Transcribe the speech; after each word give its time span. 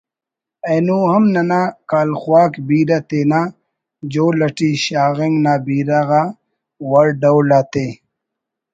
اینو 0.69 0.97
ہم 1.11 1.23
ننا 1.33 1.61
کالخواک 1.91 2.53
بیرہ 2.67 2.99
تینا 3.09 3.41
جول 4.11 4.37
اٹی 4.47 4.71
شاغنگ 4.85 5.35
نا 5.43 5.53
بیرہ 5.65 6.01
غا 6.07 6.21
وڑ 6.89 7.05
ڈول 7.21 7.49
آتے 7.59 7.87